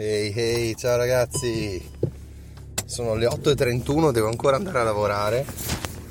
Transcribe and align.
Ehi, 0.00 0.32
hey, 0.32 0.32
hey, 0.32 0.74
ciao 0.76 0.96
ragazzi! 0.96 1.82
Sono 2.84 3.16
le 3.16 3.26
8.31, 3.26 4.12
devo 4.12 4.28
ancora 4.28 4.54
andare 4.54 4.78
a 4.78 4.84
lavorare. 4.84 5.44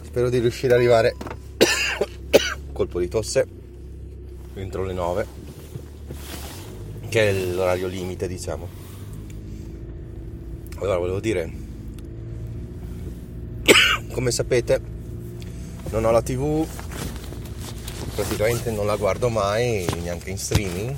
Spero 0.04 0.30
di 0.30 0.40
riuscire 0.40 0.74
ad 0.74 0.80
arrivare. 0.80 1.16
colpo 2.74 3.00
di 3.00 3.08
tosse 3.08 3.48
entro 4.56 4.84
le 4.84 4.92
9 4.92 5.26
che 7.08 7.30
è 7.30 7.32
l'orario 7.32 7.88
limite 7.88 8.28
diciamo 8.28 8.68
allora 10.80 10.98
volevo 10.98 11.20
dire 11.22 11.52
come 14.12 14.32
sapete 14.32 14.82
non 15.92 16.04
ho 16.04 16.12
la 16.12 16.22
tv 16.22 16.68
praticamente 18.16 18.70
non 18.70 18.86
la 18.86 18.98
guardo 18.98 19.30
mai 19.30 19.88
neanche 20.02 20.30
in 20.30 20.38
streaming 20.38 20.94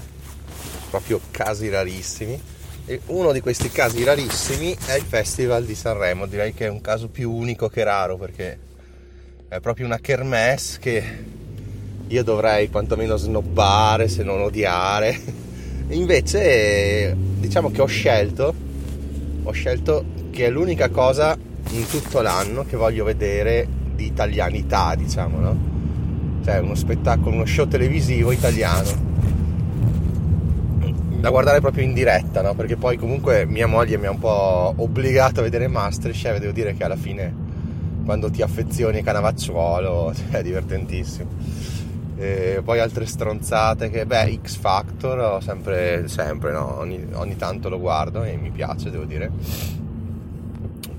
proprio 0.89 1.21
casi 1.29 1.69
rarissimi 1.69 2.57
uno 3.07 3.31
di 3.31 3.39
questi 3.39 3.69
casi 3.69 4.03
rarissimi 4.03 4.75
è 4.85 4.93
il 4.95 5.03
festival 5.03 5.65
di 5.65 5.75
Sanremo 5.75 6.25
direi 6.25 6.53
che 6.53 6.65
è 6.65 6.69
un 6.69 6.81
caso 6.81 7.07
più 7.09 7.31
unico 7.31 7.69
che 7.69 7.83
raro 7.83 8.17
perché 8.17 8.59
è 9.47 9.59
proprio 9.59 9.85
una 9.85 9.99
kermesse 9.99 10.79
che 10.79 11.03
io 12.07 12.23
dovrei 12.23 12.69
quantomeno 12.69 13.17
snobbare 13.17 14.07
se 14.07 14.23
non 14.23 14.41
odiare 14.41 15.47
Invece 15.91 17.15
diciamo 17.15 17.71
che 17.71 17.81
ho 17.81 17.87
scelto, 17.87 18.53
ho 19.41 19.51
scelto 19.51 20.05
che 20.29 20.45
è 20.45 20.49
l'unica 20.51 20.89
cosa 20.89 21.35
in 21.71 21.87
tutto 21.87 22.21
l'anno 22.21 22.63
che 22.63 22.77
voglio 22.77 23.03
vedere 23.03 23.67
di 23.95 24.05
italianità, 24.05 24.93
diciamo, 24.93 25.39
no? 25.39 25.57
Cioè 26.45 26.59
uno 26.59 26.75
spettacolo, 26.75 27.33
uno 27.33 27.45
show 27.45 27.67
televisivo 27.67 28.31
italiano. 28.31 29.08
Da 31.19 31.29
guardare 31.31 31.59
proprio 31.59 31.83
in 31.83 31.93
diretta, 31.93 32.41
no? 32.41 32.55
Perché 32.55 32.77
poi 32.77 32.95
comunque 32.95 33.45
mia 33.45 33.67
moglie 33.67 33.97
mi 33.97 34.05
ha 34.05 34.11
un 34.11 34.19
po' 34.19 34.73
obbligato 34.77 35.41
a 35.41 35.43
vedere 35.43 35.67
Masterchef 35.67 36.37
e 36.37 36.39
devo 36.39 36.53
dire 36.53 36.73
che 36.75 36.83
alla 36.85 36.95
fine 36.95 37.47
quando 38.05 38.31
ti 38.31 38.41
affezioni 38.41 39.03
Canavacciuolo 39.03 40.13
cioè, 40.15 40.39
è 40.39 40.43
divertentissimo 40.43 41.29
e 42.19 42.61
poi 42.63 42.79
altre 42.79 43.05
stronzate 43.05 43.89
che, 43.89 44.05
beh, 44.05 44.39
X 44.41 44.57
Factor 44.57 45.19
ho 45.19 45.39
sempre, 45.39 46.07
sempre 46.09 46.51
no? 46.51 46.77
ogni, 46.77 47.05
ogni 47.13 47.37
tanto 47.37 47.69
lo 47.69 47.79
guardo 47.79 48.23
e 48.23 48.35
mi 48.35 48.51
piace, 48.51 48.89
devo 48.89 49.05
dire. 49.05 49.31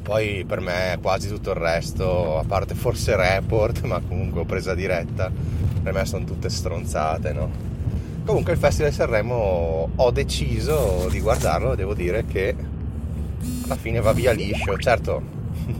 Poi 0.02 0.44
per 0.46 0.60
me 0.60 0.98
quasi 1.02 1.28
tutto 1.28 1.50
il 1.50 1.56
resto, 1.56 2.38
a 2.38 2.44
parte 2.44 2.74
forse 2.74 3.16
Report, 3.16 3.82
ma 3.88 4.00
comunque 4.00 4.40
ho 4.40 4.44
presa 4.46 4.74
diretta, 4.74 5.30
per 5.82 5.92
me 5.92 6.06
sono 6.06 6.24
tutte 6.24 6.48
stronzate, 6.48 7.32
no? 7.34 7.69
Comunque 8.30 8.52
il 8.52 8.60
Festival 8.60 8.90
di 8.90 8.96
Sanremo 8.96 9.90
ho 9.96 10.10
deciso 10.12 11.08
di 11.10 11.18
guardarlo, 11.18 11.74
devo 11.74 11.94
dire 11.94 12.26
che 12.26 12.54
alla 13.64 13.74
fine 13.74 14.00
va 14.00 14.12
via 14.12 14.30
liscio. 14.30 14.78
Certo, 14.78 15.20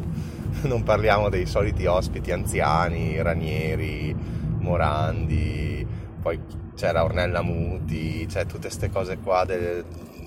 non 0.62 0.83
parliamo 0.83 1.28
dei 1.28 1.47
soliti 1.47 1.87
ospiti 1.87 2.33
anziani, 2.33 3.22
ranieri, 3.22 4.12
Morandi, 4.59 5.87
poi 6.21 6.41
c'era 6.75 7.05
Ornella 7.05 7.41
Muti, 7.41 8.27
c'è 8.28 8.47
tutte 8.47 8.67
queste 8.67 8.91
cose 8.91 9.19
qua 9.19 9.44
del, 9.44 9.84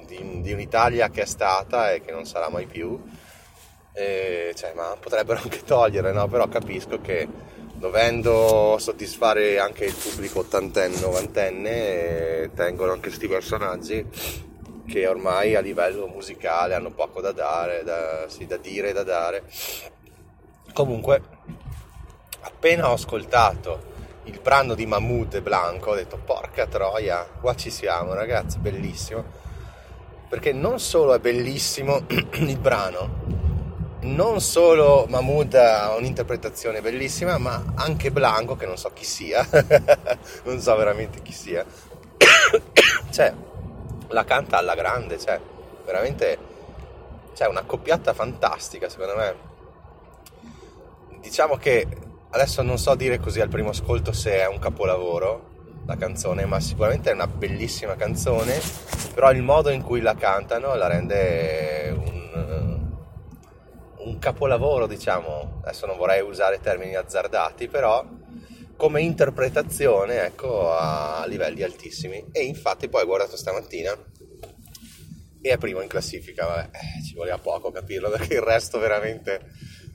di, 0.07 0.39
di, 0.39 0.53
un'Italia 0.53 1.09
che 1.09 1.23
è 1.23 1.25
stata 1.25 1.91
e 1.91 1.99
che 1.99 2.13
non 2.13 2.23
sarà 2.23 2.47
mai 2.47 2.67
più. 2.67 3.03
E, 3.91 4.53
cioè, 4.55 4.71
ma 4.73 4.95
potrebbero 4.97 5.41
anche 5.43 5.61
togliere, 5.65 6.13
no? 6.13 6.29
Però 6.29 6.47
capisco 6.47 7.01
che 7.01 7.27
dovendo 7.83 8.77
soddisfare 8.79 9.59
anche 9.59 9.83
il 9.83 9.93
pubblico 9.93 10.39
ottantenne, 10.39 11.01
novantenne, 11.01 12.51
tengono 12.55 12.93
anche 12.93 13.09
questi 13.09 13.27
personaggi 13.27 14.07
che 14.87 15.05
ormai 15.05 15.55
a 15.55 15.59
livello 15.59 16.07
musicale 16.07 16.75
hanno 16.75 16.91
poco 16.91 17.19
da 17.19 17.33
dare, 17.33 17.83
da, 17.83 18.29
sì, 18.29 18.45
da 18.45 18.55
dire 18.55 18.91
e 18.91 18.93
da 18.93 19.03
dare. 19.03 19.43
Comunque, 20.71 21.21
appena 22.39 22.89
ho 22.89 22.93
ascoltato 22.93 23.91
il 24.23 24.39
brano 24.41 24.75
di 24.75 24.85
Mahmoud 24.85 25.33
e 25.33 25.41
Blanco, 25.41 25.89
ho 25.89 25.95
detto 25.95 26.17
porca 26.23 26.65
troia, 26.67 27.27
qua 27.41 27.53
ci 27.53 27.69
siamo 27.69 28.13
ragazzi, 28.13 28.59
bellissimo. 28.59 29.25
Perché 30.29 30.53
non 30.53 30.79
solo 30.79 31.13
è 31.13 31.19
bellissimo 31.19 32.05
il 32.07 32.57
brano, 32.59 33.42
non 34.03 34.39
solo 34.41 35.05
Mahmoud 35.09 35.53
ha 35.55 35.95
un'interpretazione 35.95 36.81
bellissima, 36.81 37.37
ma 37.37 37.73
anche 37.75 38.11
Blanco, 38.11 38.55
che 38.55 38.65
non 38.65 38.77
so 38.77 38.91
chi 38.93 39.05
sia, 39.05 39.47
non 40.43 40.59
so 40.59 40.75
veramente 40.75 41.21
chi 41.21 41.33
sia, 41.33 41.65
cioè, 43.11 43.33
la 44.07 44.23
canta 44.23 44.57
alla 44.57 44.75
grande, 44.75 45.19
cioè, 45.19 45.39
veramente, 45.85 46.37
cioè, 47.33 47.47
una 47.47 47.63
coppiata 47.63 48.13
fantastica 48.13 48.89
secondo 48.89 49.15
me. 49.15 49.51
Diciamo 51.19 51.55
che 51.55 51.87
Adesso 52.35 52.63
non 52.63 52.79
so 52.79 52.95
dire 52.95 53.19
così 53.19 53.41
al 53.41 53.47
primo 53.47 53.69
ascolto 53.69 54.11
se 54.11 54.39
è 54.39 54.47
un 54.47 54.57
capolavoro 54.57 55.51
la 55.85 55.95
canzone, 55.95 56.45
ma 56.45 56.59
sicuramente 56.59 57.11
è 57.11 57.13
una 57.13 57.27
bellissima 57.27 57.95
canzone, 57.95 58.59
però 59.13 59.31
il 59.31 59.43
modo 59.43 59.69
in 59.69 59.83
cui 59.83 60.01
la 60.01 60.15
cantano 60.15 60.73
la 60.73 60.87
rende 60.87 61.95
un, 61.95 62.12
un 64.05 64.19
capolavoro, 64.19 64.87
diciamo. 64.87 65.61
Adesso 65.63 65.85
non 65.85 65.97
vorrei 65.97 66.21
usare 66.21 66.59
termini 66.59 66.95
azzardati, 66.95 67.67
però 67.67 68.05
come 68.75 69.01
interpretazione, 69.01 70.25
ecco, 70.25 70.71
a 70.71 71.25
livelli 71.27 71.63
altissimi. 71.63 72.25
E 72.31 72.43
infatti 72.43 72.89
poi 72.89 73.03
ho 73.03 73.05
guardato 73.05 73.37
stamattina 73.37 73.91
e 75.41 75.49
è 75.49 75.57
primo 75.57 75.81
in 75.81 75.89
classifica, 75.89 76.45
vabbè, 76.45 76.69
eh, 76.71 77.03
ci 77.03 77.15
voleva 77.15 77.37
poco 77.37 77.71
capirlo 77.71 78.09
perché 78.15 78.35
il 78.35 78.41
resto 78.41 78.79
veramente 78.79 79.41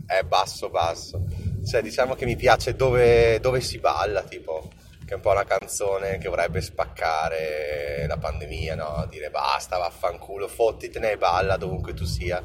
è 0.06 0.22
basso 0.22 0.70
basso 0.70 1.22
cioè 1.68 1.82
diciamo 1.82 2.14
che 2.14 2.24
mi 2.24 2.34
piace 2.34 2.74
dove, 2.74 3.38
dove 3.40 3.60
si 3.60 3.78
balla, 3.78 4.22
tipo, 4.22 4.70
che 5.04 5.12
è 5.12 5.14
un 5.14 5.20
po' 5.20 5.32
una 5.32 5.44
canzone 5.44 6.16
che 6.16 6.30
vorrebbe 6.30 6.62
spaccare 6.62 8.06
la 8.08 8.16
pandemia, 8.16 8.74
no? 8.74 9.06
Dire 9.10 9.28
basta, 9.28 9.76
vaffanculo, 9.76 10.48
fottitene 10.48 11.12
e 11.12 11.18
balla 11.18 11.58
dovunque 11.58 11.92
tu 11.92 12.06
sia 12.06 12.42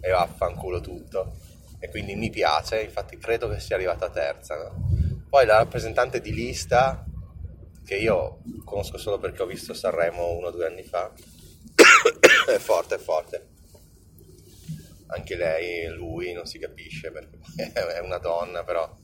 e 0.00 0.10
vaffanculo 0.10 0.80
tutto. 0.80 1.36
E 1.78 1.88
quindi 1.88 2.14
mi 2.14 2.30
piace, 2.30 2.82
infatti 2.82 3.16
credo 3.16 3.48
che 3.48 3.60
sia 3.60 3.76
arrivata 3.76 4.10
terza, 4.10 4.56
no? 4.56 4.88
Poi 5.28 5.46
la 5.46 5.58
rappresentante 5.58 6.20
di 6.20 6.32
lista, 6.32 7.04
che 7.84 7.96
io 7.96 8.40
conosco 8.64 8.98
solo 8.98 9.18
perché 9.18 9.42
ho 9.42 9.46
visto 9.46 9.72
Sanremo 9.72 10.32
uno 10.32 10.48
o 10.48 10.50
due 10.50 10.66
anni 10.66 10.82
fa, 10.82 11.12
è 12.52 12.58
forte, 12.58 12.96
è 12.96 12.98
forte 12.98 13.50
anche 15.12 15.36
lei, 15.36 15.88
lui, 15.88 16.32
non 16.32 16.46
si 16.46 16.58
capisce 16.58 17.10
perché 17.10 17.38
è 17.72 17.98
una 17.98 18.18
donna, 18.18 18.64
però 18.64 18.96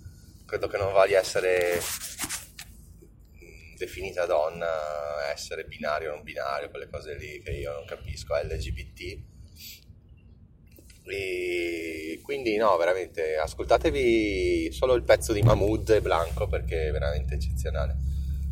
credo 0.44 0.68
che 0.68 0.76
non 0.76 0.92
voglia 0.92 1.18
essere 1.18 1.80
definita 3.76 4.24
donna, 4.24 5.30
essere 5.30 5.64
binario 5.64 6.12
o 6.12 6.14
non 6.14 6.24
binario, 6.24 6.70
quelle 6.70 6.88
cose 6.88 7.16
lì 7.16 7.42
che 7.42 7.50
io 7.50 7.72
non 7.72 7.84
capisco, 7.84 8.34
LGBT. 8.34 9.34
E 11.06 12.20
quindi 12.22 12.56
no, 12.56 12.76
veramente 12.76 13.36
ascoltatevi 13.36 14.72
solo 14.72 14.94
il 14.94 15.04
pezzo 15.04 15.32
di 15.32 15.42
Mahmood 15.42 15.90
e 15.90 16.00
Blanco 16.00 16.48
perché 16.48 16.88
è 16.88 16.90
veramente 16.90 17.34
eccezionale. 17.34 17.96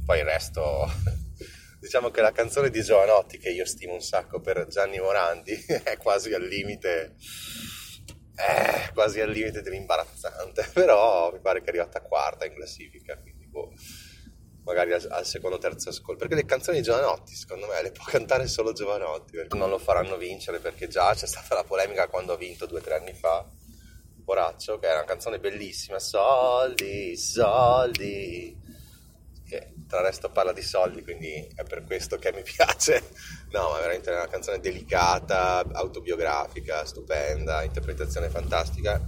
Poi 0.04 0.18
il 0.18 0.24
resto 0.24 0.86
diciamo 1.84 2.10
che 2.10 2.22
la 2.22 2.32
canzone 2.32 2.70
di 2.70 2.82
Giovanotti 2.82 3.38
che 3.38 3.50
io 3.50 3.66
stimo 3.66 3.92
un 3.92 4.00
sacco 4.00 4.40
per 4.40 4.66
Gianni 4.68 4.98
Morandi 4.98 5.52
è 5.84 5.98
quasi 5.98 6.32
al 6.32 6.42
limite 6.42 7.14
è 8.34 8.90
quasi 8.94 9.20
al 9.20 9.30
limite 9.30 9.60
dell'imbarazzante 9.60 10.70
però 10.72 11.30
mi 11.30 11.40
pare 11.40 11.60
che 11.60 11.66
è 11.66 11.68
arrivata 11.68 12.00
quarta 12.00 12.46
in 12.46 12.54
classifica 12.54 13.18
quindi 13.18 13.46
boh, 13.46 13.72
magari 14.64 14.92
al, 14.92 15.06
al 15.10 15.26
secondo 15.26 15.56
o 15.56 15.58
terzo 15.58 15.90
ascolto 15.90 16.20
perché 16.20 16.34
le 16.34 16.44
canzoni 16.44 16.78
di 16.78 16.82
Giovanotti 16.82 17.34
secondo 17.34 17.66
me 17.66 17.82
le 17.82 17.92
può 17.92 18.04
cantare 18.04 18.46
solo 18.46 18.72
Giovanotti 18.72 19.46
non 19.50 19.68
lo 19.68 19.78
faranno 19.78 20.16
vincere 20.16 20.58
perché 20.58 20.88
già 20.88 21.14
c'è 21.14 21.26
stata 21.26 21.54
la 21.54 21.64
polemica 21.64 22.08
quando 22.08 22.32
ha 22.32 22.36
vinto 22.36 22.66
due 22.66 22.78
o 22.78 22.82
tre 22.82 22.96
anni 22.96 23.12
fa 23.12 23.46
Poraccio 24.24 24.78
che 24.78 24.86
era 24.86 24.96
una 24.96 25.06
canzone 25.06 25.38
bellissima 25.38 25.98
soldi 25.98 27.14
soldi 27.16 28.62
che 29.46 29.74
tra 29.86 29.98
il 29.98 30.06
resto 30.06 30.30
parla 30.30 30.52
di 30.52 30.62
soldi, 30.62 31.02
quindi 31.02 31.32
è 31.54 31.62
per 31.62 31.84
questo 31.84 32.16
che 32.16 32.32
mi 32.32 32.42
piace. 32.42 33.10
No, 33.50 33.70
ma 33.70 33.76
veramente 33.76 34.10
è 34.10 34.14
una 34.14 34.28
canzone 34.28 34.58
delicata, 34.58 35.64
autobiografica, 35.72 36.84
stupenda, 36.84 37.62
interpretazione 37.62 38.28
fantastica. 38.30 39.00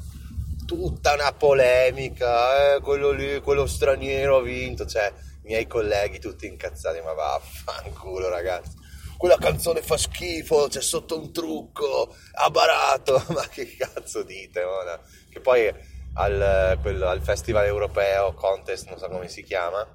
Tutta 0.64 1.14
una 1.14 1.32
polemica, 1.32 2.74
eh, 2.74 2.80
quello 2.80 3.10
lì, 3.10 3.40
quello 3.40 3.66
straniero 3.66 4.38
ha 4.38 4.42
vinto, 4.42 4.84
cioè 4.84 5.12
miei 5.46 5.66
colleghi 5.66 6.18
tutti 6.18 6.46
incazzati, 6.46 7.00
ma 7.00 7.12
vaffanculo 7.12 8.28
ragazzi. 8.28 8.84
Quella 9.16 9.38
canzone 9.38 9.80
fa 9.80 9.96
schifo, 9.96 10.66
c'è 10.68 10.82
sotto 10.82 11.18
un 11.18 11.32
trucco, 11.32 12.14
ha 12.34 12.50
barato, 12.50 13.24
ma 13.32 13.46
che 13.48 13.74
cazzo 13.76 14.22
dite? 14.22 14.62
Mona? 14.64 15.00
Che 15.30 15.40
poi 15.40 15.72
al, 16.14 16.78
quello, 16.82 17.06
al 17.06 17.22
festival 17.22 17.64
europeo, 17.64 18.34
contest, 18.34 18.88
non 18.88 18.98
so 18.98 19.08
come 19.08 19.28
si 19.28 19.42
chiama, 19.42 19.86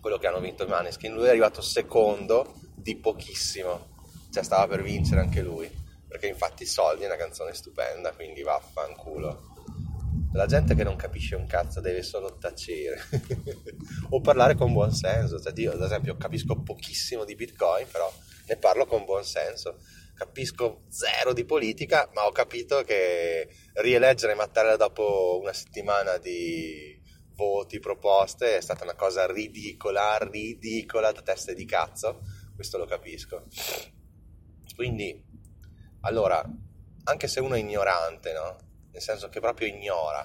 quello 0.00 0.18
che 0.18 0.26
hanno 0.26 0.40
vinto 0.40 0.64
i 0.64 0.68
Maneskin, 0.68 1.12
lui 1.12 1.26
è 1.26 1.30
arrivato 1.30 1.62
secondo 1.62 2.54
di 2.74 2.96
pochissimo, 2.96 3.88
cioè 4.32 4.44
stava 4.44 4.68
per 4.68 4.82
vincere 4.82 5.20
anche 5.20 5.40
lui, 5.40 5.68
perché 6.06 6.26
infatti 6.26 6.66
Soldi 6.66 7.04
è 7.04 7.06
una 7.06 7.16
canzone 7.16 7.54
stupenda, 7.54 8.12
quindi 8.12 8.42
vaffanculo. 8.42 9.53
La 10.34 10.46
gente 10.46 10.74
che 10.74 10.82
non 10.82 10.96
capisce 10.96 11.36
un 11.36 11.46
cazzo 11.46 11.80
deve 11.80 12.02
solo 12.02 12.38
tacere 12.38 13.00
o 14.10 14.20
parlare 14.20 14.56
con 14.56 14.72
buon 14.72 14.92
senso, 14.92 15.40
cioè 15.40 15.52
io 15.54 15.72
ad 15.72 15.80
esempio 15.80 16.16
capisco 16.16 16.60
pochissimo 16.60 17.24
di 17.24 17.36
Bitcoin, 17.36 17.86
però 17.88 18.12
ne 18.46 18.56
parlo 18.56 18.84
con 18.84 19.04
buon 19.04 19.24
senso. 19.24 19.78
Capisco 20.12 20.86
zero 20.88 21.32
di 21.32 21.44
politica, 21.44 22.10
ma 22.14 22.26
ho 22.26 22.32
capito 22.32 22.82
che 22.82 23.48
rieleggere 23.74 24.34
Mattarella 24.34 24.76
dopo 24.76 25.38
una 25.40 25.52
settimana 25.52 26.18
di 26.18 27.00
voti, 27.34 27.78
proposte, 27.78 28.56
è 28.56 28.60
stata 28.60 28.82
una 28.82 28.94
cosa 28.96 29.26
ridicola, 29.30 30.18
ridicola 30.18 31.12
da 31.12 31.22
teste 31.22 31.54
di 31.54 31.64
cazzo, 31.64 32.22
questo 32.56 32.76
lo 32.76 32.86
capisco. 32.86 33.44
Quindi, 34.74 35.24
allora, 36.00 36.44
anche 37.04 37.28
se 37.28 37.38
uno 37.38 37.54
è 37.54 37.58
ignorante, 37.58 38.32
no? 38.32 38.63
Nel 38.94 39.02
senso 39.02 39.28
che 39.28 39.40
proprio 39.40 39.66
ignora, 39.66 40.24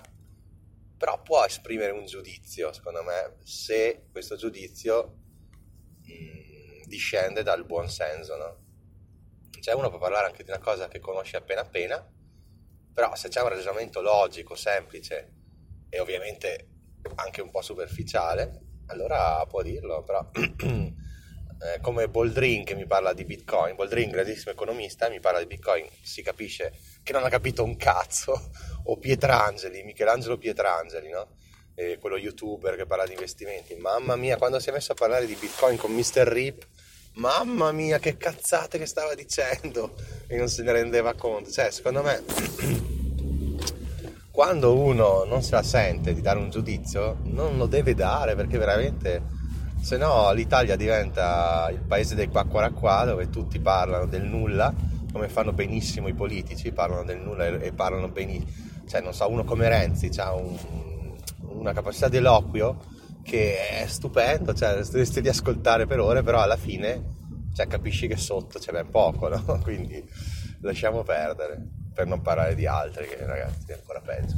però 0.96 1.20
può 1.24 1.44
esprimere 1.44 1.92
un 1.92 2.06
giudizio, 2.06 2.72
secondo 2.72 3.02
me, 3.02 3.38
se 3.44 4.10
questo 4.12 4.36
giudizio 4.36 5.16
mh, 6.04 6.14
mm, 6.14 6.82
discende 6.86 7.42
dal 7.42 7.66
buon 7.66 7.90
senso, 7.90 8.38
no? 8.38 8.68
Cioè 9.60 9.74
uno 9.74 9.90
può 9.90 9.98
parlare 9.98 10.28
anche 10.28 10.44
di 10.44 10.52
una 10.52 10.60
cosa 10.60 10.88
che 10.88 11.00
conosce 11.00 11.38
appena 11.38 11.62
appena, 11.62 12.08
però 12.94 13.16
se 13.16 13.30
c'è 13.30 13.42
un 13.42 13.50
ragionamento 13.50 14.02
logico, 14.02 14.54
semplice 14.54 15.34
e 15.90 16.00
ovviamente 16.00 16.68
anche 17.16 17.42
un 17.42 17.50
po' 17.50 17.64
superficiale, 17.64 18.84
allora 18.86 19.44
può 19.48 19.64
dirlo, 19.64 20.04
però 20.04 20.30
eh, 21.62 21.80
come 21.82 22.08
Boldrin 22.08 22.64
che 22.64 22.76
mi 22.76 22.86
parla 22.86 23.14
di 23.14 23.26
Bitcoin, 23.26 23.76
Boldrin, 23.76 24.12
grandissimo 24.12 24.52
economista, 24.52 25.10
mi 25.10 25.20
parla 25.20 25.40
di 25.40 25.46
Bitcoin, 25.46 25.86
si 26.02 26.22
capisce 26.22 26.74
che 27.04 27.12
non 27.12 27.24
ha 27.24 27.30
capito 27.30 27.64
un 27.64 27.76
cazzo, 27.76 28.52
o 28.86 28.98
Pietrangeli, 28.98 29.84
Michelangelo 29.84 30.38
Pietrangeli, 30.38 31.10
no? 31.10 31.36
E 31.76 31.98
quello 31.98 32.18
youtuber 32.18 32.76
che 32.76 32.86
parla 32.86 33.06
di 33.06 33.14
investimenti, 33.14 33.76
mamma 33.76 34.16
mia, 34.16 34.38
quando 34.38 34.60
si 34.60 34.70
è 34.70 34.72
messo 34.74 34.92
a 34.92 34.96
parlare 34.96 35.26
di 35.26 35.36
Bitcoin 35.36 35.78
con 35.78 35.92
Mr. 35.92 36.28
Rip, 36.28 36.68
mamma 37.14 37.72
mia 37.72 38.00
che 38.00 38.18
cazzate 38.18 38.78
che 38.78 38.86
stava 38.86 39.14
dicendo 39.16 39.96
e 40.28 40.38
non 40.38 40.48
se 40.50 40.64
ne 40.64 40.72
rendeva 40.72 41.14
conto, 41.14 41.50
cioè 41.50 41.72
secondo 41.72 42.02
me 42.02 42.24
quando 44.32 44.78
uno 44.78 45.24
non 45.26 45.42
se 45.42 45.52
la 45.52 45.64
sente 45.64 46.14
di 46.14 46.22
dare 46.22 46.40
un 46.40 46.50
giudizio, 46.50 47.18
non 47.24 47.58
lo 47.58 47.66
deve 47.66 47.94
dare 47.94 48.36
perché 48.36 48.58
veramente, 48.58 49.22
se 49.82 49.98
no 49.98 50.32
l'Italia 50.34 50.76
diventa 50.76 51.70
il 51.72 51.80
paese 51.80 52.16
del 52.16 52.30
qua 52.30 53.06
dove 53.06 53.30
tutti 53.30 53.60
parlano 53.60 54.06
del 54.06 54.24
nulla, 54.24 54.74
come 55.12 55.30
fanno 55.30 55.54
benissimo 55.54 56.08
i 56.08 56.14
politici, 56.14 56.72
parlano 56.72 57.04
del 57.04 57.20
nulla 57.20 57.48
e 57.48 57.72
parlano 57.72 58.10
benissimo. 58.10 58.68
Cioè, 58.88 59.02
non 59.02 59.14
so, 59.14 59.30
uno 59.30 59.44
come 59.44 59.70
Renzi 59.70 60.10
ha 60.18 60.34
un, 60.34 60.58
una 61.48 61.74
capacità 61.74 62.10
di 62.10 62.18
eloquio 62.18 62.78
che 63.24 63.82
è 63.82 63.88
stupendo, 63.88 64.54
cioè, 64.54 64.76
dovresti 64.76 65.22
di 65.22 65.30
ascoltare 65.30 65.86
per 65.86 66.00
ore, 66.00 66.24
però 66.24 66.42
alla 66.42 66.58
fine 66.58 67.18
cioè, 67.54 67.68
capisci 67.68 68.08
che 68.08 68.18
sotto 68.18 68.60
c'è 68.60 68.72
ben 68.72 68.90
poco, 68.90 69.30
no? 69.30 69.44
Quindi 69.64 70.04
lasciamo 70.62 71.04
perdere 71.04 71.62
per 71.94 72.08
non 72.08 72.22
parlare 72.22 72.56
di 72.56 72.66
altri 72.66 73.08
che 73.08 73.26
ragazzi 73.26 73.72
è 73.72 73.74
ancora 73.74 74.02
peggio 74.02 74.36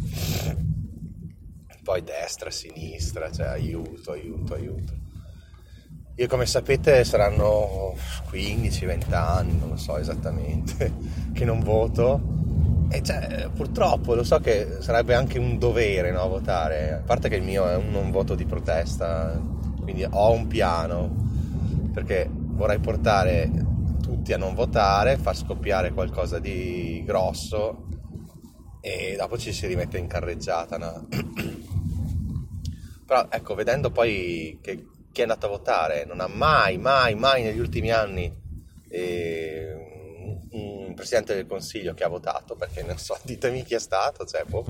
poi 1.83 2.03
destra, 2.03 2.51
sinistra 2.51 3.31
cioè 3.31 3.47
aiuto, 3.47 4.11
aiuto, 4.11 4.53
aiuto 4.53 5.00
io 6.21 6.27
come 6.27 6.45
sapete 6.45 7.03
saranno 7.03 7.95
15-20 8.29 9.13
anni 9.15 9.57
non 9.57 9.69
lo 9.69 9.75
so 9.75 9.97
esattamente 9.97 10.93
che 11.33 11.45
non 11.45 11.61
voto 11.61 12.39
e 12.89 13.01
cioè, 13.01 13.49
purtroppo 13.51 14.13
lo 14.13 14.23
so 14.23 14.39
che 14.39 14.77
sarebbe 14.81 15.15
anche 15.15 15.39
un 15.39 15.57
dovere 15.57 16.11
no, 16.11 16.27
votare 16.27 16.93
a 16.93 17.01
parte 17.03 17.27
che 17.27 17.37
il 17.37 17.43
mio 17.43 17.67
è 17.67 17.75
un 17.75 17.89
non 17.89 18.11
voto 18.11 18.35
di 18.35 18.45
protesta 18.45 19.41
quindi 19.81 20.05
ho 20.07 20.31
un 20.31 20.45
piano 20.45 21.09
perché 21.91 22.29
vorrei 22.31 22.77
portare 22.77 23.49
tutti 24.01 24.33
a 24.33 24.37
non 24.37 24.53
votare, 24.53 25.17
far 25.17 25.35
scoppiare 25.35 25.91
qualcosa 25.91 26.37
di 26.37 27.03
grosso 27.03 27.87
e 28.79 29.15
dopo 29.17 29.37
ci 29.37 29.51
si 29.51 29.67
rimette 29.67 29.97
in 29.97 30.07
carreggiata. 30.07 30.77
No? 30.77 31.07
Però 33.05 33.27
ecco, 33.29 33.55
vedendo 33.55 33.89
poi 33.89 34.59
che 34.61 34.85
chi 35.11 35.19
è 35.19 35.23
andato 35.23 35.45
a 35.47 35.49
votare 35.49 36.05
non 36.05 36.19
ha 36.19 36.27
mai, 36.27 36.77
mai, 36.77 37.15
mai 37.15 37.43
negli 37.43 37.59
ultimi 37.59 37.91
anni 37.91 38.33
eh, 38.89 39.73
un, 40.51 40.93
presidente 40.95 41.33
del 41.33 41.47
consiglio 41.47 41.93
che 41.93 42.03
ha 42.03 42.09
votato, 42.09 42.55
perché 42.55 42.83
non 42.83 42.97
so, 42.97 43.17
ditemi 43.23 43.63
chi 43.63 43.75
è 43.75 43.79
stato, 43.79 44.25
cioè, 44.25 44.43
boh, 44.43 44.65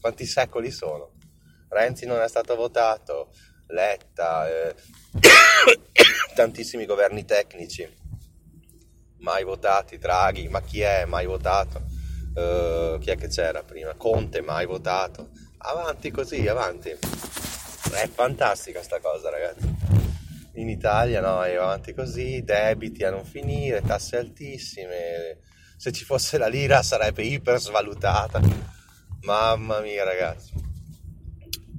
quanti 0.00 0.26
secoli 0.26 0.70
sono. 0.70 1.12
Renzi 1.68 2.06
non 2.06 2.20
è 2.20 2.28
stato 2.28 2.54
votato, 2.54 3.32
Letta, 3.68 4.48
eh, 4.48 4.74
tantissimi 6.34 6.84
governi 6.84 7.24
tecnici 7.24 8.00
mai 9.22 9.44
votati, 9.44 9.98
Draghi, 9.98 10.48
ma 10.48 10.60
chi 10.60 10.80
è 10.80 11.04
mai 11.06 11.26
votato? 11.26 11.82
Uh, 12.34 12.98
chi 12.98 13.10
è 13.10 13.16
che 13.16 13.28
c'era 13.28 13.62
prima? 13.62 13.94
Conte, 13.94 14.40
mai 14.40 14.66
votato. 14.66 15.30
Avanti 15.58 16.10
così, 16.10 16.46
avanti. 16.48 16.90
È 16.90 18.08
fantastica 18.08 18.82
sta 18.82 19.00
cosa, 19.00 19.30
ragazzi. 19.30 19.71
In 20.54 20.68
Italia 20.68 21.20
no, 21.20 21.42
è 21.42 21.54
avanti 21.54 21.94
così, 21.94 22.42
debiti 22.42 23.04
a 23.04 23.10
non 23.10 23.24
finire, 23.24 23.80
tasse 23.80 24.18
altissime. 24.18 25.38
Se 25.76 25.92
ci 25.92 26.04
fosse 26.04 26.38
la 26.38 26.48
lira 26.48 26.82
sarebbe 26.82 27.22
iper 27.22 27.58
svalutata. 27.58 28.40
Mamma 29.22 29.80
mia, 29.80 30.04
ragazzi. 30.04 30.52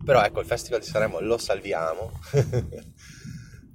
Però 0.03 0.24
ecco, 0.24 0.39
il 0.39 0.45
Festival 0.45 0.79
di 0.79 0.88
Sanremo 0.88 1.19
lo 1.19 1.38
salviamo. 1.38 2.12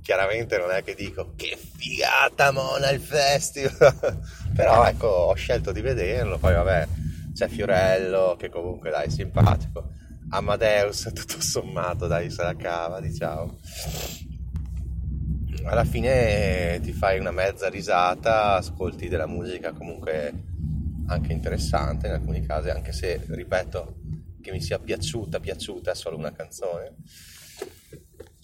chiaramente 0.09 0.57
non 0.57 0.71
è 0.71 0.83
che 0.83 0.95
dico 0.95 1.35
che 1.37 1.59
figata 1.59 2.51
mona 2.51 2.89
il 2.89 2.99
festival 2.99 4.19
però 4.57 4.87
ecco 4.87 5.07
ho 5.07 5.35
scelto 5.35 5.71
di 5.71 5.83
vederlo 5.83 6.39
poi 6.39 6.55
vabbè 6.55 6.89
c'è 7.35 7.47
Fiorello 7.47 8.35
che 8.39 8.49
comunque 8.49 8.89
dai 8.89 9.11
simpatico 9.11 9.91
Amadeus 10.31 11.11
tutto 11.13 11.43
sommato 11.43 12.07
dai 12.07 12.31
se 12.31 12.43
la 12.43 12.57
cava 12.57 13.01
diciamo 13.01 13.59
alla 15.65 15.85
fine 15.85 16.81
ti 16.83 16.93
fai 16.93 17.19
una 17.19 17.31
mezza 17.31 17.69
risata 17.69 18.55
ascolti 18.55 19.09
della 19.09 19.27
musica 19.27 19.73
comunque 19.73 20.33
anche 21.07 21.33
interessante 21.33 22.07
in 22.07 22.13
alcuni 22.13 22.45
casi 22.45 22.71
anche 22.71 22.93
se 22.93 23.21
ripeto 23.27 23.97
che 24.41 24.51
mi 24.51 24.61
sia 24.61 24.79
piaciuta 24.79 25.41
piaciuta 25.41 25.93
è 25.93 25.95
solo 25.95 26.17
una 26.17 26.33
canzone 26.33 26.95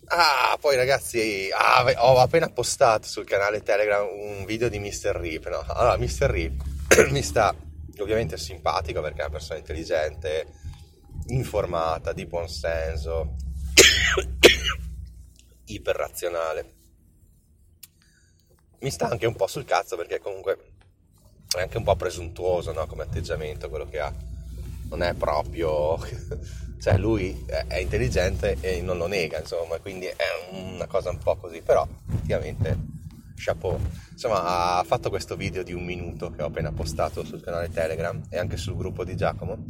Ah, 0.07 0.57
poi 0.61 0.77
ragazzi, 0.77 1.49
ah, 1.51 1.83
ho 1.97 2.19
appena 2.19 2.51
postato 2.51 3.07
sul 3.07 3.25
canale 3.25 3.63
Telegram 3.63 4.07
un 4.07 4.45
video 4.45 4.69
di 4.69 4.79
Mr. 4.79 5.17
Rip, 5.17 5.49
no? 5.49 5.65
Allora, 5.67 5.97
Mr. 5.97 6.29
Rip 6.29 6.63
mi 7.11 7.23
sta 7.23 7.55
ovviamente 7.99 8.37
simpatico 8.37 9.01
perché 9.01 9.21
è 9.21 9.25
una 9.25 9.33
persona 9.33 9.59
intelligente, 9.59 10.47
informata, 11.29 12.13
di 12.13 12.27
buon 12.27 12.49
senso, 12.49 13.37
iperrazionale. 15.67 16.83
Mi 18.81 18.91
sta 18.91 19.09
anche 19.09 19.27
un 19.27 19.35
po' 19.35 19.47
sul 19.47 19.65
cazzo 19.65 19.97
perché 19.97 20.21
comunque 20.21 20.59
è 21.57 21.61
anche 21.61 21.79
un 21.79 21.85
po' 21.85 21.97
presuntuoso, 21.97 22.73
no? 22.73 22.87
Come 22.87 23.05
atteggiamento 23.05 23.69
quello 23.69 23.89
che 23.89 24.01
ha. 24.01 24.13
Non 24.89 25.03
è 25.03 25.15
proprio 25.15 25.99
cioè 26.85 26.99
lui 26.99 27.45
è 27.47 27.79
intelligente 27.79 28.59
e 28.61 28.83
non 28.83 28.99
lo 28.99 29.07
nega, 29.07 29.39
insomma, 29.39 29.79
quindi 29.79 30.05
è 30.05 30.27
una 30.51 30.87
cosa 30.87 31.09
un 31.09 31.17
po' 31.17 31.35
così, 31.37 31.63
però 31.63 31.89
effettivamente 32.13 32.77
chapeau. 33.37 33.81
Insomma, 34.13 34.77
ha 34.79 34.85
fatto 34.85 35.09
questo 35.09 35.35
video 35.35 35.63
di 35.63 35.73
un 35.73 35.83
minuto 35.83 36.31
che 36.31 36.43
ho 36.43 36.47
appena 36.47 36.73
postato 36.73 37.25
sul 37.25 37.43
canale 37.43 37.71
Telegram 37.71 38.21
e 38.29 38.37
anche 38.37 38.59
sul 38.59 38.77
gruppo 38.77 39.03
di 39.03 39.17
Giacomo. 39.17 39.65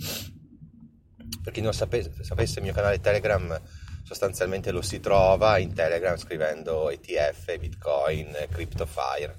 Per 1.41 1.53
chi 1.53 1.61
non 1.61 1.73
sapesse, 1.73 2.13
sapesse 2.23 2.59
il 2.59 2.65
mio 2.65 2.75
canale 2.75 3.01
Telegram 3.01 3.61
sostanzialmente 4.05 4.71
lo 4.71 4.83
si 4.83 5.01
trova 5.01 5.59
in 5.59 5.73
Telegram 5.73 6.17
scrivendo 6.17 6.91
ETF, 6.91 7.59
Bitcoin, 7.59 8.37
CryptoFire, 8.51 9.37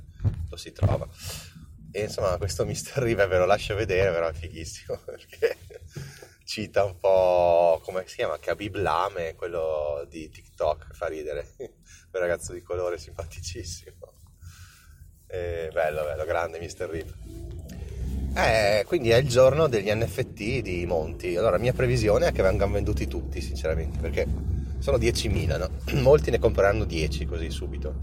lo 0.49 0.57
si 0.57 0.71
trova. 0.71 1.07
E 1.91 2.01
insomma 2.01 2.35
questo 2.37 2.65
Mr. 2.65 2.95
Rive 2.95 3.27
ve 3.27 3.37
lo 3.37 3.45
lascio 3.45 3.75
vedere, 3.75 4.11
però 4.11 4.27
è 4.27 4.33
fighissimo 4.33 4.97
perché 5.05 5.57
cita 6.43 6.83
un 6.83 6.97
po' 6.97 7.79
come 7.83 8.03
si 8.07 8.15
chiama, 8.15 8.37
Khabib 8.37 8.75
Lame, 8.75 9.35
quello 9.35 10.05
di 10.09 10.29
TikTok, 10.29 10.93
fa 10.93 11.07
ridere, 11.07 11.47
quel 11.55 12.21
ragazzo 12.21 12.51
di 12.51 12.61
colore 12.61 12.97
simpaticissimo. 12.97 14.13
E 15.27 15.69
bello, 15.71 16.03
bello, 16.03 16.25
grande 16.25 16.59
Mr. 16.59 16.89
Rive. 16.89 17.13
Eh, 18.35 18.83
quindi 18.85 19.11
è 19.11 19.15
il 19.15 19.29
giorno 19.29 19.67
degli 19.67 19.89
NFT 19.89 20.59
di 20.59 20.85
Monti. 20.85 21.37
Allora, 21.37 21.57
mia 21.57 21.71
previsione 21.71 22.27
è 22.27 22.31
che 22.33 22.41
vengano 22.41 22.73
venduti 22.73 23.07
tutti, 23.07 23.39
sinceramente, 23.39 23.99
perché 23.99 24.27
sono 24.85 24.97
10.000, 24.99 25.57
no? 25.57 25.69
Molti 26.01 26.29
ne 26.29 26.37
compreranno 26.37 26.85
10 26.85 27.25
così 27.25 27.49
subito. 27.49 27.95